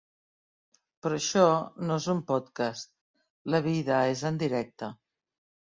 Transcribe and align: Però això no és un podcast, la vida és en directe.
Però 1.05 1.19
això 1.21 1.43
no 1.83 1.99
és 2.03 2.09
un 2.15 2.23
podcast, 2.33 2.91
la 3.57 3.63
vida 3.69 4.03
és 4.17 4.27
en 4.33 4.43
directe. 4.47 4.93